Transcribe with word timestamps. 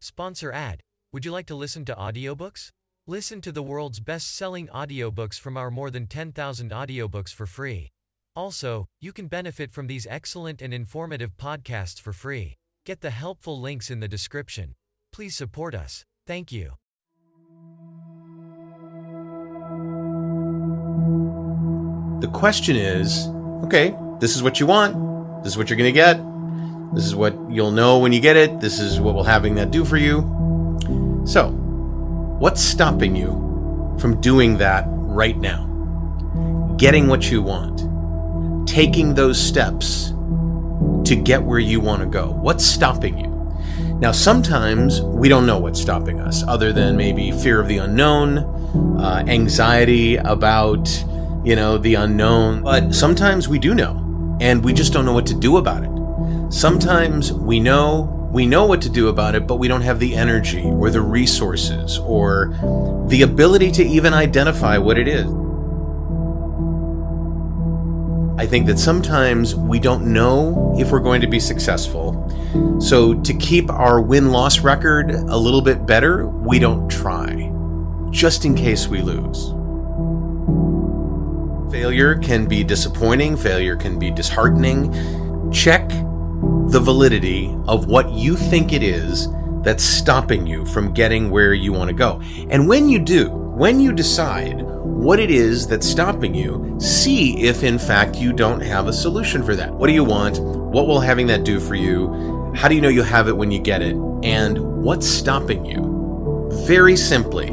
Sponsor 0.00 0.52
ad. 0.52 0.80
Would 1.12 1.24
you 1.24 1.32
like 1.32 1.46
to 1.46 1.56
listen 1.56 1.84
to 1.86 1.94
audiobooks? 1.94 2.70
Listen 3.06 3.40
to 3.40 3.50
the 3.50 3.62
world's 3.62 3.98
best-selling 3.98 4.68
audiobooks 4.68 5.40
from 5.40 5.56
our 5.56 5.70
more 5.70 5.90
than 5.90 6.06
10,000 6.06 6.70
audiobooks 6.70 7.34
for 7.34 7.46
free. 7.46 7.88
Also, 8.36 8.86
you 9.00 9.12
can 9.12 9.26
benefit 9.26 9.72
from 9.72 9.88
these 9.88 10.06
excellent 10.08 10.62
and 10.62 10.72
informative 10.72 11.36
podcasts 11.36 12.00
for 12.00 12.12
free. 12.12 12.54
Get 12.86 13.00
the 13.00 13.10
helpful 13.10 13.60
links 13.60 13.90
in 13.90 13.98
the 13.98 14.06
description. 14.06 14.74
Please 15.12 15.34
support 15.34 15.74
us. 15.74 16.04
Thank 16.26 16.52
you. 16.52 16.74
The 22.20 22.28
question 22.28 22.76
is 22.76 23.26
okay, 23.64 23.96
this 24.20 24.36
is 24.36 24.42
what 24.44 24.60
you 24.60 24.66
want. 24.66 25.42
This 25.42 25.54
is 25.54 25.58
what 25.58 25.70
you're 25.70 25.76
going 25.76 25.92
to 25.92 26.00
get. 26.00 26.37
This 26.92 27.04
is 27.04 27.14
what 27.14 27.34
you'll 27.50 27.70
know 27.70 27.98
when 27.98 28.12
you 28.12 28.20
get 28.20 28.36
it. 28.36 28.60
This 28.60 28.80
is 28.80 29.00
what 29.00 29.14
we'll 29.14 29.24
having 29.24 29.54
that 29.56 29.70
do 29.70 29.84
for 29.84 29.96
you. 29.96 30.20
So, 31.26 31.50
what's 32.38 32.62
stopping 32.62 33.14
you 33.14 33.96
from 34.00 34.20
doing 34.20 34.58
that 34.58 34.84
right 34.88 35.36
now? 35.36 35.66
Getting 36.78 37.08
what 37.08 37.30
you 37.30 37.42
want, 37.42 38.68
taking 38.68 39.14
those 39.14 39.38
steps 39.40 40.12
to 41.04 41.16
get 41.16 41.42
where 41.42 41.58
you 41.58 41.80
want 41.80 42.00
to 42.00 42.06
go. 42.06 42.30
What's 42.30 42.64
stopping 42.64 43.18
you? 43.18 43.34
Now, 43.98 44.12
sometimes 44.12 45.00
we 45.02 45.28
don't 45.28 45.46
know 45.46 45.58
what's 45.58 45.80
stopping 45.80 46.20
us, 46.20 46.42
other 46.46 46.72
than 46.72 46.96
maybe 46.96 47.32
fear 47.32 47.60
of 47.60 47.68
the 47.68 47.78
unknown, 47.78 48.38
uh, 49.00 49.24
anxiety 49.26 50.16
about 50.16 50.88
you 51.44 51.56
know, 51.56 51.78
the 51.78 51.94
unknown. 51.94 52.62
But 52.62 52.94
sometimes 52.94 53.48
we 53.48 53.58
do 53.58 53.74
know, 53.74 54.36
and 54.40 54.62
we 54.64 54.72
just 54.72 54.92
don't 54.92 55.04
know 55.06 55.14
what 55.14 55.26
to 55.26 55.34
do 55.34 55.56
about 55.56 55.82
it. 55.82 55.97
Sometimes 56.50 57.32
we 57.32 57.60
know 57.60 58.14
we 58.30 58.46
know 58.46 58.66
what 58.66 58.82
to 58.82 58.90
do 58.90 59.08
about 59.08 59.34
it, 59.34 59.46
but 59.46 59.56
we 59.56 59.68
don't 59.68 59.80
have 59.80 59.98
the 59.98 60.14
energy 60.14 60.62
or 60.62 60.90
the 60.90 61.00
resources 61.00 61.98
or 61.98 62.54
the 63.08 63.22
ability 63.22 63.70
to 63.72 63.84
even 63.84 64.12
identify 64.12 64.76
what 64.76 64.98
it 64.98 65.08
is. 65.08 65.26
I 68.38 68.46
think 68.46 68.66
that 68.66 68.78
sometimes 68.78 69.54
we 69.54 69.78
don't 69.80 70.12
know 70.12 70.76
if 70.78 70.92
we're 70.92 71.00
going 71.00 71.22
to 71.22 71.26
be 71.26 71.40
successful. 71.40 72.14
So, 72.80 73.14
to 73.14 73.34
keep 73.34 73.70
our 73.70 74.00
win 74.00 74.30
loss 74.30 74.60
record 74.60 75.10
a 75.10 75.36
little 75.36 75.62
bit 75.62 75.86
better, 75.86 76.26
we 76.26 76.58
don't 76.58 76.88
try, 76.88 77.50
just 78.10 78.44
in 78.44 78.54
case 78.54 78.86
we 78.86 79.00
lose. 79.00 79.52
Failure 81.72 82.14
can 82.16 82.46
be 82.46 82.62
disappointing, 82.62 83.36
failure 83.36 83.76
can 83.76 83.98
be 83.98 84.10
disheartening. 84.10 85.50
Check 85.50 85.90
the 86.68 86.80
validity 86.80 87.54
of 87.66 87.86
what 87.86 88.10
you 88.10 88.36
think 88.36 88.72
it 88.72 88.82
is 88.82 89.28
that's 89.62 89.84
stopping 89.84 90.46
you 90.46 90.64
from 90.66 90.92
getting 90.92 91.30
where 91.30 91.54
you 91.54 91.72
want 91.72 91.88
to 91.88 91.94
go. 91.94 92.20
And 92.50 92.68
when 92.68 92.88
you 92.88 92.98
do, 92.98 93.30
when 93.30 93.80
you 93.80 93.92
decide 93.92 94.62
what 94.62 95.18
it 95.18 95.30
is 95.30 95.66
that's 95.66 95.86
stopping 95.86 96.34
you, 96.34 96.76
see 96.80 97.42
if 97.42 97.62
in 97.62 97.78
fact 97.78 98.16
you 98.16 98.32
don't 98.32 98.60
have 98.60 98.86
a 98.86 98.92
solution 98.92 99.42
for 99.42 99.56
that. 99.56 99.72
What 99.72 99.86
do 99.86 99.92
you 99.92 100.04
want? 100.04 100.40
What 100.40 100.86
will 100.86 101.00
having 101.00 101.26
that 101.28 101.44
do 101.44 101.60
for 101.60 101.74
you? 101.74 102.52
How 102.54 102.68
do 102.68 102.74
you 102.74 102.80
know 102.80 102.88
you 102.88 103.02
have 103.02 103.28
it 103.28 103.36
when 103.36 103.50
you 103.50 103.58
get 103.60 103.82
it? 103.82 103.96
And 104.22 104.58
what's 104.82 105.06
stopping 105.06 105.64
you? 105.64 106.50
Very 106.66 106.96
simply, 106.96 107.48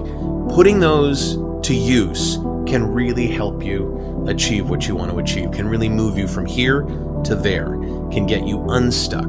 putting 0.53 0.79
those 0.79 1.37
to 1.67 1.73
use 1.73 2.37
can 2.65 2.85
really 2.91 3.27
help 3.27 3.63
you 3.63 4.25
achieve 4.27 4.69
what 4.69 4.87
you 4.87 4.95
want 4.95 5.11
to 5.11 5.19
achieve, 5.19 5.51
can 5.51 5.67
really 5.67 5.89
move 5.89 6.17
you 6.17 6.27
from 6.27 6.45
here 6.45 6.81
to 7.23 7.35
there, 7.35 7.67
can 8.11 8.25
get 8.25 8.45
you 8.47 8.63
unstuck. 8.69 9.25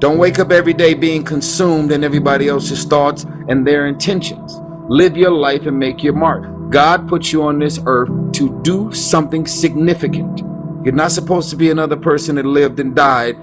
Don't 0.00 0.18
wake 0.18 0.38
up 0.38 0.52
every 0.52 0.74
day 0.74 0.92
being 0.92 1.24
consumed 1.24 1.90
in 1.90 2.04
everybody 2.04 2.48
else's 2.48 2.84
thoughts 2.84 3.24
and 3.48 3.66
their 3.66 3.86
intentions. 3.86 4.60
Live 4.88 5.16
your 5.16 5.30
life 5.30 5.64
and 5.64 5.78
make 5.78 6.02
your 6.02 6.12
mark. 6.12 6.70
God 6.70 7.08
put 7.08 7.32
you 7.32 7.42
on 7.44 7.58
this 7.58 7.78
earth 7.86 8.10
to 8.32 8.60
do 8.62 8.92
something 8.92 9.46
significant. 9.46 10.40
You're 10.84 10.92
not 10.92 11.12
supposed 11.12 11.48
to 11.50 11.56
be 11.56 11.70
another 11.70 11.96
person 11.96 12.34
that 12.34 12.44
lived 12.44 12.80
and 12.80 12.94
died 12.94 13.38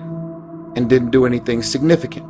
and 0.75 0.89
didn't 0.89 1.11
do 1.11 1.25
anything 1.25 1.61
significant. 1.61 2.27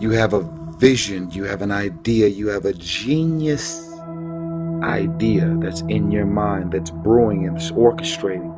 You 0.00 0.10
have 0.10 0.32
a 0.32 0.40
vision, 0.78 1.30
you 1.30 1.44
have 1.44 1.62
an 1.62 1.70
idea, 1.70 2.28
you 2.28 2.48
have 2.48 2.64
a 2.64 2.72
genius 2.72 3.86
idea 4.82 5.54
that's 5.58 5.82
in 5.82 6.10
your 6.10 6.24
mind, 6.24 6.72
that's 6.72 6.90
brewing 6.90 7.46
and 7.46 7.58
orchestrating. 7.58 8.56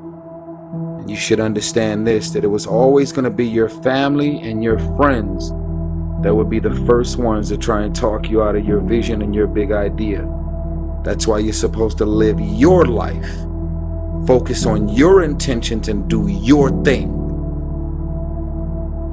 And 1.01 1.11
you 1.11 1.17
should 1.17 1.41
understand 1.41 2.07
this 2.07 2.31
that 2.31 2.45
it 2.45 2.49
was 2.49 2.67
always 2.67 3.11
going 3.11 3.25
to 3.25 3.31
be 3.31 3.47
your 3.47 3.69
family 3.69 4.41
and 4.41 4.63
your 4.63 4.79
friends 4.97 5.51
that 6.23 6.33
would 6.33 6.49
be 6.49 6.61
the 6.61 6.75
first 6.87 7.19
ones 7.19 7.49
to 7.49 7.59
try 7.59 7.83
and 7.83 7.95
talk 7.95 8.31
you 8.31 8.43
out 8.43 8.55
of 8.55 8.65
your 8.65 8.79
vision 8.79 9.23
and 9.23 9.35
your 9.35 9.49
big 9.49 9.73
idea. 9.73 10.25
That's 11.03 11.27
why 11.27 11.41
you're 11.41 11.53
supposed 11.53 11.99
to 11.99 12.05
live 12.05 12.39
your 12.39 12.85
life, 12.85 13.29
focus 14.25 14.65
on 14.65 14.89
your 14.89 15.25
intentions, 15.25 15.89
and 15.89 16.09
do 16.09 16.29
your 16.29 16.71
thing. 16.85 17.22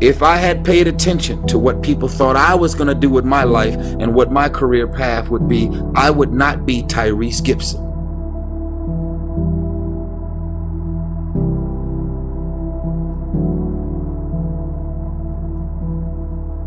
If 0.02 0.24
I 0.24 0.38
had 0.38 0.64
paid 0.64 0.88
attention 0.88 1.46
to 1.48 1.60
what 1.60 1.84
people 1.84 2.08
thought 2.08 2.38
I 2.38 2.56
was 2.56 2.74
going 2.74 2.88
to 2.88 2.96
do 2.96 3.10
with 3.10 3.26
my 3.26 3.44
life 3.44 3.76
and 3.76 4.16
what 4.16 4.32
my 4.32 4.48
career 4.48 4.88
path 4.88 5.28
would 5.28 5.50
be, 5.50 5.70
I 5.94 6.10
would 6.10 6.32
not 6.32 6.66
be 6.66 6.84
Tyrese 6.84 7.44
Gibson. 7.44 7.86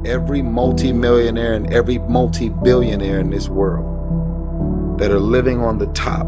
Every 0.05 0.43
multimillionaire 0.43 1.55
and 1.55 1.73
every 1.73 1.97
multi-billionaire 2.01 3.21
in 3.21 3.31
this 3.31 3.49
world 3.49 4.99
that 4.99 5.11
are 5.11 5.19
living 5.19 5.59
on 5.59 5.79
the 5.79 5.87
top 5.95 6.27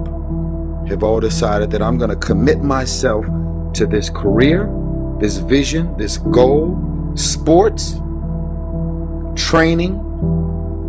have 0.88 1.02
all 1.02 1.20
decided 1.20 1.70
that 1.72 1.82
I'm 1.82 1.98
going 1.98 2.08
to 2.08 2.16
commit 2.16 2.62
myself 2.62 3.26
to 3.74 3.86
this 3.86 4.08
career, 4.08 4.72
this 5.20 5.36
vision, 5.36 5.94
this 5.98 6.16
goal, 6.16 6.92
sports, 7.14 7.94
training, 9.36 10.00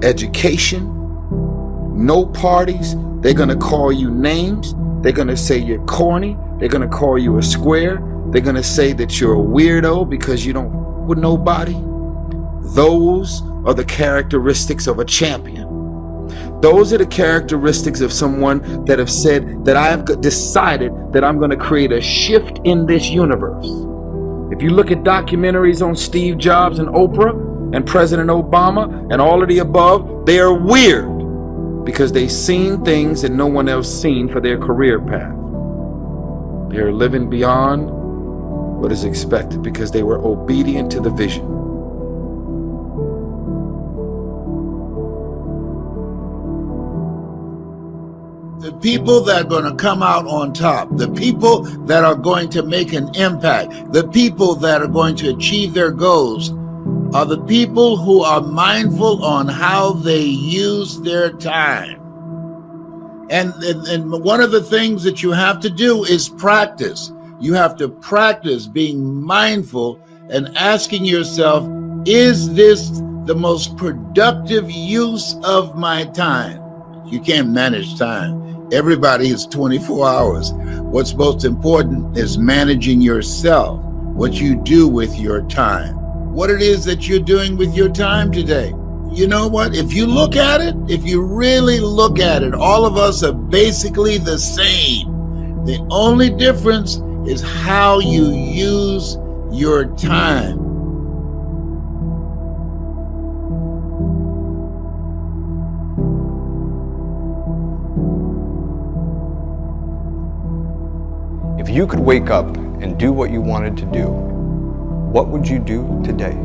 education, 0.03 0.91
no 1.96 2.25
parties. 2.25 2.96
They're 3.22 3.34
going 3.34 3.50
to 3.50 3.56
call 3.56 3.91
you 3.91 4.12
names. 4.12 4.74
They're 5.02 5.12
going 5.12 5.28
to 5.28 5.38
say 5.38 5.58
you're 5.58 5.84
corny. 5.85 6.38
They're 6.59 6.69
going 6.69 6.88
to 6.88 6.96
call 6.96 7.18
you 7.18 7.38
a 7.38 7.44
square. 7.44 8.02
They're 8.31 8.41
going 8.41 8.56
to 8.56 8.64
say 8.64 8.94
that 8.94 9.19
you're 9.19 9.35
a 9.35 9.44
weirdo 9.44 10.09
because 10.09 10.46
you 10.46 10.53
don't 10.53 11.08
with 11.08 11.19
nobody. 11.19 11.74
Those 12.74 13.41
are 13.66 13.74
the 13.74 13.85
characteristics 13.85 14.88
of 14.88 15.00
a 15.00 15.06
champion. 15.06 15.66
Those 16.62 16.94
are 16.94 16.97
the 16.97 17.06
characteristics 17.06 18.02
of 18.02 18.12
someone 18.12 18.85
that 18.85 18.97
have 18.97 19.12
said 19.12 19.66
that 19.66 19.78
I 19.78 19.88
have 19.88 20.22
decided 20.22 20.91
that 21.14 21.24
I'm 21.24 21.38
going 21.38 21.52
to 21.52 21.58
create 21.58 21.91
a 21.91 22.02
shift 22.02 22.59
in 22.64 22.85
this 22.85 23.08
universe. 23.09 23.84
If 24.52 24.62
you 24.62 24.70
look 24.70 24.92
at 24.92 25.00
documentaries 25.00 25.86
on 25.86 25.96
Steve 25.96 26.38
Jobs 26.38 26.78
and 26.78 26.88
Oprah 26.90 27.76
and 27.76 27.86
President 27.86 28.30
Obama 28.30 29.12
and 29.12 29.20
all 29.20 29.42
of 29.42 29.50
the 29.50 29.60
above, 29.60 30.26
they 30.26 30.40
are 30.40 30.54
weird 30.54 31.84
because 31.84 32.12
they've 32.12 32.32
seen 32.32 32.84
things 32.84 33.24
that 33.24 33.32
no 33.32 33.48
one 33.48 33.68
else 33.68 33.92
seen 34.02 34.30
for 34.30 34.40
their 34.40 34.58
career 34.60 35.00
path. 35.00 35.34
They 36.70 36.78
are 36.78 36.92
living 36.92 37.30
beyond 37.30 37.90
what 38.82 38.92
is 38.92 39.04
expected 39.04 39.64
because 39.64 39.92
they 39.92 40.04
were 40.04 40.20
obedient 40.20 40.92
to 40.92 41.00
the 41.00 41.10
vision. 41.10 41.65
People 48.85 49.19
that 49.19 49.44
are 49.44 49.50
going 49.50 49.63
to 49.63 49.73
come 49.73 50.03
out 50.03 50.28
on 50.28 50.53
top, 50.53 50.87
the 50.96 51.11
people 51.14 51.64
that 51.87 52.03
are 52.03 52.14
going 52.14 52.47
to 52.47 52.61
make 52.61 52.93
an 52.93 53.09
impact, 53.16 53.91
the 53.91 54.08
people 54.09 54.53
that 54.53 54.79
are 54.79 54.87
going 54.87 55.16
to 55.16 55.28
achieve 55.35 55.73
their 55.73 55.90
goals 55.90 56.52
are 57.16 57.26
the 57.26 57.43
people 57.46 57.97
who 57.97 58.22
are 58.22 58.41
mindful 58.41 59.26
on 59.26 59.47
how 59.47 59.91
they 59.91 60.22
use 60.22 61.02
their 61.02 61.32
time. 61.32 61.99
And, 63.32 63.55
and, 63.64 63.87
and 63.87 64.23
one 64.23 64.40
of 64.40 64.52
the 64.52 64.61
things 64.61 65.02
that 65.02 65.23
you 65.23 65.31
have 65.31 65.59
to 65.61 65.70
do 65.72 66.03
is 66.03 66.29
practice. 66.29 67.11
You 67.40 67.55
have 67.55 67.76
to 67.78 67.90
practice 67.90 68.67
being 68.67 69.20
mindful 69.20 69.99
and 70.29 70.55
asking 70.55 71.05
yourself, 71.05 71.67
is 72.05 72.53
this 72.53 73.02
the 73.26 73.34
most 73.35 73.78
productive 73.78 74.70
use 74.70 75.35
of 75.43 75.76
my 75.76 76.05
time? 76.05 76.61
You 77.08 77.20
can't 77.20 77.49
manage 77.49 77.97
time. 77.97 78.45
Everybody 78.72 79.29
is 79.29 79.46
24 79.46 80.08
hours. 80.08 80.52
What's 80.82 81.14
most 81.14 81.46
important 81.46 82.17
is 82.17 82.40
managing 82.40 83.00
yourself, 83.00 83.79
what 83.84 84.34
you 84.34 84.56
do 84.56 84.88
with 84.88 85.16
your 85.20 85.44
time. 85.44 85.96
What 86.34 86.50
it 86.50 86.64
is 86.64 86.84
that 86.85 87.08
you're 87.08 87.20
doing 87.20 87.58
with 87.58 87.76
your 87.76 87.90
time 87.90 88.32
today. 88.32 88.73
you 89.12 89.28
know 89.28 89.47
what? 89.47 89.76
If 89.76 89.94
you 89.94 90.08
look 90.08 90.35
at 90.35 90.62
it, 90.62 90.76
if 90.90 91.06
you 91.06 91.22
really 91.22 91.79
look 91.79 92.20
at 92.20 92.41
it, 92.41 92.53
all 92.56 92.85
of 92.85 92.97
us 92.97 93.23
are 93.23 93.34
basically 93.34 94.17
the 94.17 94.38
same. 94.38 95.08
The 95.66 95.85
only 95.91 96.32
difference 96.32 96.97
is 97.29 97.41
how 97.41 98.00
you 98.00 98.32
use 98.32 99.17
your 99.52 99.85
time. 99.96 100.65
If 111.66 111.72
you 111.72 111.88
could 111.88 112.00
wake 112.00 112.29
up 112.29 112.58
and 112.58 112.96
do 112.96 113.12
what 113.12 113.32
you 113.32 113.41
wanted 113.41 113.76
to 113.78 113.85
do, 113.85 114.06
what 114.06 115.29
would 115.29 115.47
you 115.47 115.58
do 115.58 116.00
today? 116.06 116.38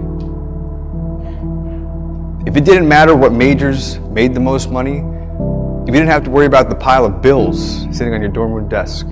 If 2.47 2.57
it 2.57 2.65
didn't 2.65 2.89
matter 2.89 3.15
what 3.15 3.31
majors 3.31 3.99
made 3.99 4.33
the 4.33 4.41
most 4.41 4.71
money, 4.71 5.01
if 5.83 5.89
you 5.89 5.93
didn't 5.93 6.09
have 6.09 6.25
to 6.25 6.31
worry 6.31 6.47
about 6.47 6.71
the 6.71 6.75
pile 6.75 7.05
of 7.05 7.21
bills 7.21 7.83
sitting 7.95 8.15
on 8.15 8.23
your 8.23 8.31
dorm 8.31 8.51
room 8.51 8.67
desk, 8.67 9.05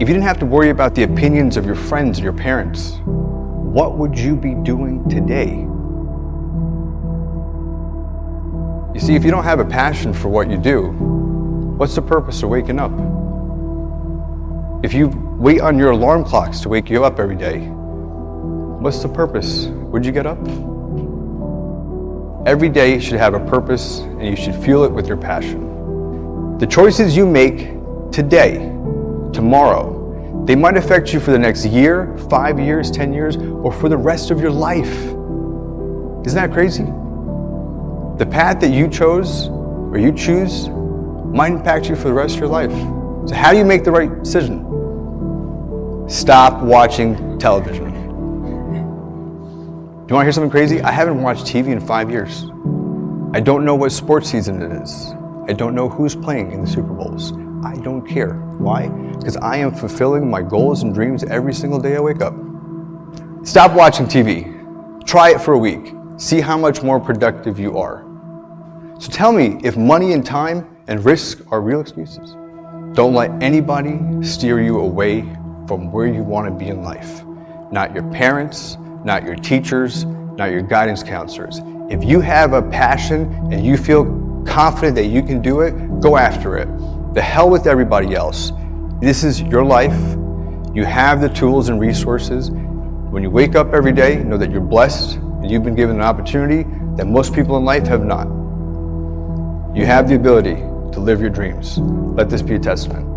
if 0.00 0.08
you 0.08 0.14
didn't 0.14 0.22
have 0.22 0.38
to 0.38 0.46
worry 0.46 0.70
about 0.70 0.94
the 0.94 1.02
opinions 1.02 1.56
of 1.56 1.66
your 1.66 1.74
friends 1.74 2.20
or 2.20 2.22
your 2.22 2.32
parents, 2.32 3.00
what 3.04 3.98
would 3.98 4.16
you 4.16 4.36
be 4.36 4.54
doing 4.54 5.08
today? 5.08 5.56
You 8.94 9.00
see, 9.00 9.16
if 9.16 9.24
you 9.24 9.32
don't 9.32 9.42
have 9.42 9.58
a 9.58 9.64
passion 9.64 10.14
for 10.14 10.28
what 10.28 10.48
you 10.48 10.56
do, 10.56 10.90
what's 11.78 11.96
the 11.96 12.02
purpose 12.02 12.44
of 12.44 12.50
waking 12.50 12.78
up? 12.78 12.92
If 14.84 14.92
you 14.92 15.08
wait 15.38 15.62
on 15.62 15.78
your 15.78 15.92
alarm 15.92 16.24
clocks 16.24 16.60
to 16.60 16.68
wake 16.68 16.90
you 16.90 17.06
up 17.06 17.18
every 17.18 17.36
day, 17.36 17.60
what's 17.60 18.98
the 19.02 19.08
purpose? 19.08 19.64
Would 19.64 20.04
you 20.04 20.12
get 20.12 20.26
up? 20.26 20.38
Every 22.46 22.68
day 22.68 22.98
should 23.00 23.18
have 23.18 23.32
a 23.32 23.40
purpose 23.46 24.00
and 24.00 24.26
you 24.26 24.36
should 24.36 24.54
fuel 24.54 24.84
it 24.84 24.92
with 24.92 25.06
your 25.06 25.16
passion. 25.16 26.58
The 26.58 26.66
choices 26.66 27.16
you 27.16 27.24
make 27.24 27.60
today, 28.12 28.56
tomorrow, 29.32 30.44
they 30.44 30.54
might 30.54 30.76
affect 30.76 31.14
you 31.14 31.18
for 31.18 31.30
the 31.30 31.38
next 31.38 31.64
year, 31.64 32.14
five 32.28 32.60
years, 32.60 32.90
10 32.90 33.14
years, 33.14 33.38
or 33.38 33.72
for 33.72 33.88
the 33.88 33.96
rest 33.96 34.30
of 34.30 34.38
your 34.38 34.50
life. 34.50 34.94
Isn't 36.26 36.34
that 36.34 36.52
crazy? 36.52 36.84
The 38.18 38.28
path 38.30 38.60
that 38.60 38.70
you 38.70 38.88
chose 38.88 39.48
or 39.48 39.96
you 39.96 40.12
choose 40.12 40.68
might 40.68 41.52
impact 41.52 41.88
you 41.88 41.96
for 41.96 42.08
the 42.08 42.12
rest 42.12 42.34
of 42.34 42.40
your 42.40 42.50
life. 42.50 42.72
So, 43.26 43.34
how 43.34 43.52
do 43.52 43.56
you 43.56 43.64
make 43.64 43.82
the 43.82 43.90
right 43.90 44.22
decision? 44.22 44.73
Stop 46.08 46.62
watching 46.62 47.38
television. 47.38 47.90
Do 50.04 50.10
you 50.10 50.14
want 50.14 50.20
to 50.20 50.22
hear 50.24 50.32
something 50.32 50.50
crazy? 50.50 50.82
I 50.82 50.90
haven't 50.90 51.22
watched 51.22 51.46
TV 51.46 51.68
in 51.68 51.80
five 51.80 52.10
years. 52.10 52.44
I 53.32 53.40
don't 53.40 53.64
know 53.64 53.74
what 53.74 53.90
sports 53.90 54.28
season 54.28 54.60
it 54.60 54.82
is. 54.82 55.14
I 55.48 55.54
don't 55.54 55.74
know 55.74 55.88
who's 55.88 56.14
playing 56.14 56.52
in 56.52 56.60
the 56.60 56.66
Super 56.66 56.92
Bowls. 56.92 57.32
I 57.64 57.76
don't 57.76 58.06
care. 58.06 58.34
Why? 58.58 58.88
Because 58.88 59.38
I 59.38 59.56
am 59.56 59.74
fulfilling 59.74 60.28
my 60.28 60.42
goals 60.42 60.82
and 60.82 60.94
dreams 60.94 61.24
every 61.24 61.54
single 61.54 61.80
day 61.80 61.96
I 61.96 62.00
wake 62.00 62.20
up. 62.20 62.34
Stop 63.42 63.72
watching 63.72 64.04
TV. 64.04 65.06
Try 65.06 65.30
it 65.30 65.40
for 65.40 65.54
a 65.54 65.58
week. 65.58 65.94
See 66.18 66.42
how 66.42 66.58
much 66.58 66.82
more 66.82 67.00
productive 67.00 67.58
you 67.58 67.78
are. 67.78 68.04
So 69.00 69.10
tell 69.10 69.32
me 69.32 69.58
if 69.64 69.78
money 69.78 70.12
and 70.12 70.24
time 70.24 70.76
and 70.86 71.02
risk 71.02 71.40
are 71.50 71.62
real 71.62 71.80
excuses. 71.80 72.32
Don't 72.92 73.14
let 73.14 73.30
anybody 73.42 73.98
steer 74.22 74.60
you 74.60 74.80
away 74.80 75.22
from 75.66 75.90
where 75.90 76.06
you 76.06 76.22
want 76.22 76.46
to 76.46 76.52
be 76.52 76.68
in 76.70 76.82
life. 76.82 77.22
Not 77.70 77.94
your 77.94 78.08
parents, 78.10 78.76
not 79.04 79.24
your 79.24 79.36
teachers, 79.36 80.04
not 80.04 80.50
your 80.50 80.62
guidance 80.62 81.02
counselors. 81.02 81.60
If 81.90 82.02
you 82.04 82.20
have 82.20 82.52
a 82.52 82.62
passion 82.62 83.32
and 83.52 83.64
you 83.64 83.76
feel 83.76 84.04
confident 84.46 84.96
that 84.96 85.06
you 85.06 85.22
can 85.22 85.40
do 85.42 85.60
it, 85.60 85.72
go 86.00 86.16
after 86.16 86.56
it. 86.56 86.68
The 87.14 87.22
hell 87.22 87.48
with 87.48 87.66
everybody 87.66 88.14
else. 88.14 88.52
This 89.00 89.24
is 89.24 89.40
your 89.42 89.64
life. 89.64 90.16
You 90.74 90.84
have 90.84 91.20
the 91.20 91.28
tools 91.28 91.68
and 91.68 91.78
resources. 91.78 92.50
When 92.50 93.22
you 93.22 93.30
wake 93.30 93.54
up 93.54 93.72
every 93.72 93.92
day, 93.92 94.22
know 94.22 94.36
that 94.38 94.50
you're 94.50 94.60
blessed 94.60 95.16
and 95.16 95.50
you've 95.50 95.62
been 95.62 95.74
given 95.74 95.96
an 95.96 96.02
opportunity 96.02 96.64
that 96.96 97.06
most 97.06 97.34
people 97.34 97.56
in 97.56 97.64
life 97.64 97.86
have 97.86 98.04
not. 98.04 98.26
You 99.76 99.86
have 99.86 100.08
the 100.08 100.16
ability 100.16 100.54
to 100.54 101.00
live 101.00 101.20
your 101.20 101.30
dreams. 101.30 101.78
Let 101.78 102.30
this 102.30 102.42
be 102.42 102.54
a 102.54 102.58
testament. 102.58 103.13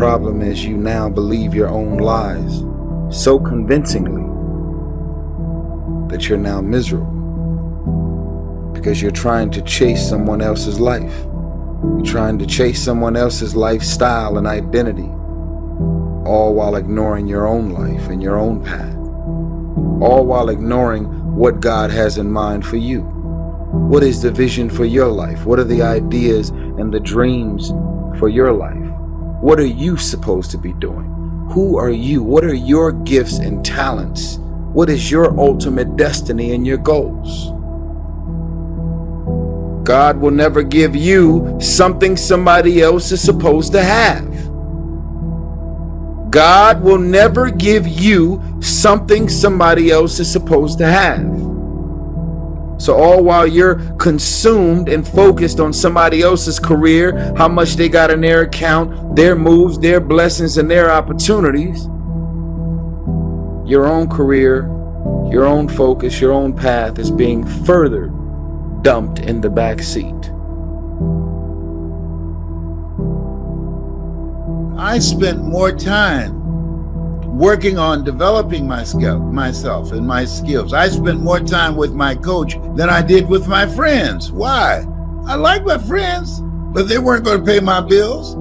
Problem 0.00 0.40
is 0.40 0.64
you 0.64 0.78
now 0.78 1.10
believe 1.10 1.54
your 1.54 1.68
own 1.68 1.98
lies 1.98 2.60
so 3.14 3.38
convincingly 3.38 4.22
that 6.08 6.26
you're 6.26 6.38
now 6.38 6.58
miserable 6.62 7.12
because 8.72 9.02
you're 9.02 9.10
trying 9.10 9.50
to 9.50 9.60
chase 9.60 10.08
someone 10.08 10.40
else's 10.40 10.80
life. 10.80 11.14
You're 11.82 12.02
trying 12.02 12.38
to 12.38 12.46
chase 12.46 12.82
someone 12.82 13.14
else's 13.14 13.54
lifestyle 13.54 14.38
and 14.38 14.46
identity, 14.46 15.10
all 16.26 16.54
while 16.54 16.76
ignoring 16.76 17.26
your 17.26 17.46
own 17.46 17.68
life 17.68 18.08
and 18.08 18.22
your 18.22 18.38
own 18.38 18.64
path, 18.64 18.96
all 20.02 20.24
while 20.24 20.48
ignoring 20.48 21.04
what 21.36 21.60
God 21.60 21.90
has 21.90 22.16
in 22.16 22.32
mind 22.32 22.64
for 22.64 22.78
you. 22.78 23.02
What 23.02 24.02
is 24.02 24.22
the 24.22 24.32
vision 24.32 24.70
for 24.70 24.86
your 24.86 25.08
life? 25.08 25.44
What 25.44 25.58
are 25.58 25.64
the 25.64 25.82
ideas 25.82 26.48
and 26.48 26.90
the 26.90 27.00
dreams 27.00 27.68
for 28.18 28.30
your 28.30 28.54
life? 28.54 28.79
What 29.40 29.58
are 29.58 29.66
you 29.66 29.96
supposed 29.96 30.50
to 30.50 30.58
be 30.58 30.74
doing? 30.74 31.48
Who 31.52 31.78
are 31.78 31.90
you? 31.90 32.22
What 32.22 32.44
are 32.44 32.54
your 32.54 32.92
gifts 32.92 33.38
and 33.38 33.64
talents? 33.64 34.36
What 34.72 34.90
is 34.90 35.10
your 35.10 35.38
ultimate 35.40 35.96
destiny 35.96 36.52
and 36.52 36.66
your 36.66 36.76
goals? 36.76 37.52
God 39.84 40.18
will 40.18 40.30
never 40.30 40.62
give 40.62 40.94
you 40.94 41.56
something 41.58 42.18
somebody 42.18 42.82
else 42.82 43.12
is 43.12 43.22
supposed 43.22 43.72
to 43.72 43.82
have. 43.82 44.30
God 46.30 46.82
will 46.82 46.98
never 46.98 47.50
give 47.50 47.88
you 47.88 48.42
something 48.60 49.28
somebody 49.28 49.90
else 49.90 50.20
is 50.20 50.30
supposed 50.30 50.78
to 50.78 50.86
have. 50.86 51.49
So, 52.80 52.94
all 52.94 53.22
while 53.22 53.46
you're 53.46 53.74
consumed 53.96 54.88
and 54.88 55.06
focused 55.06 55.60
on 55.60 55.74
somebody 55.74 56.22
else's 56.22 56.58
career, 56.58 57.34
how 57.36 57.46
much 57.46 57.76
they 57.76 57.90
got 57.90 58.10
in 58.10 58.22
their 58.22 58.40
account, 58.40 59.14
their 59.14 59.36
moves, 59.36 59.78
their 59.78 60.00
blessings, 60.00 60.56
and 60.56 60.70
their 60.70 60.90
opportunities, 60.90 61.84
your 63.68 63.86
own 63.86 64.08
career, 64.08 64.62
your 65.30 65.44
own 65.44 65.68
focus, 65.68 66.22
your 66.22 66.32
own 66.32 66.56
path 66.56 66.98
is 66.98 67.10
being 67.10 67.46
further 67.66 68.06
dumped 68.80 69.18
in 69.18 69.42
the 69.42 69.50
back 69.50 69.80
seat. 69.80 70.06
I 74.78 74.98
spent 74.98 75.44
more 75.44 75.70
time 75.70 76.39
working 77.30 77.78
on 77.78 78.04
developing 78.04 78.66
my 78.66 78.84
skill, 78.84 79.18
myself 79.18 79.92
and 79.92 80.06
my 80.06 80.24
skills. 80.24 80.72
I 80.72 80.88
spent 80.88 81.20
more 81.20 81.40
time 81.40 81.76
with 81.76 81.92
my 81.92 82.14
coach 82.14 82.54
than 82.74 82.90
I 82.90 83.02
did 83.02 83.28
with 83.28 83.46
my 83.46 83.66
friends. 83.66 84.32
Why? 84.32 84.84
I 85.26 85.36
like 85.36 85.64
my 85.64 85.78
friends, 85.78 86.40
but 86.42 86.88
they 86.88 86.98
weren't 86.98 87.24
going 87.24 87.38
to 87.38 87.44
pay 87.44 87.60
my 87.60 87.80
bills. 87.80 88.34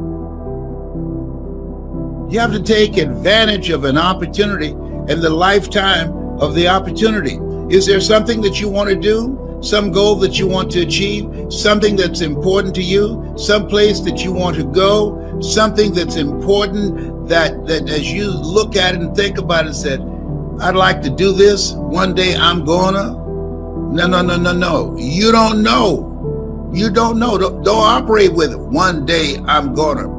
You 2.33 2.39
have 2.39 2.51
to 2.51 2.61
take 2.61 2.97
advantage 2.97 3.69
of 3.69 3.85
an 3.85 3.97
opportunity 3.97 4.69
and 4.69 5.21
the 5.21 5.29
lifetime 5.29 6.11
of 6.39 6.55
the 6.55 6.67
opportunity. 6.67 7.39
Is 7.73 7.85
there 7.85 8.01
something 8.01 8.41
that 8.41 8.59
you 8.59 8.69
want 8.69 8.89
to 8.89 8.95
do? 8.95 9.48
Some 9.61 9.91
goal 9.91 10.15
that 10.17 10.39
you 10.39 10.47
want 10.47 10.71
to 10.71 10.81
achieve? 10.81 11.51
Something 11.51 11.95
that's 11.95 12.21
important 12.21 12.75
to 12.75 12.83
you? 12.83 13.33
Some 13.37 13.67
place 13.67 13.99
that 14.01 14.23
you 14.23 14.31
want 14.31 14.55
to 14.57 14.63
go? 14.63 15.19
something 15.41 15.93
that's 15.93 16.15
important 16.15 17.27
that 17.27 17.65
that 17.65 17.89
as 17.89 18.11
you 18.11 18.29
look 18.29 18.75
at 18.75 18.95
it 18.95 19.01
and 19.01 19.15
think 19.15 19.37
about 19.37 19.65
it 19.65 19.73
said 19.73 20.01
i'd 20.61 20.75
like 20.75 21.01
to 21.01 21.09
do 21.09 21.31
this 21.31 21.73
one 21.73 22.13
day 22.13 22.35
i'm 22.35 22.65
gonna 22.65 23.13
no 23.93 24.05
no 24.07 24.21
no 24.21 24.35
no 24.37 24.51
no 24.51 24.95
you 24.97 25.31
don't 25.31 25.63
know 25.63 26.05
you 26.73 26.89
don't 26.89 27.17
know 27.17 27.37
don't, 27.37 27.63
don't 27.63 27.77
operate 27.77 28.33
with 28.33 28.51
it 28.51 28.59
one 28.59 29.05
day 29.05 29.37
i'm 29.47 29.73
gonna 29.73 30.18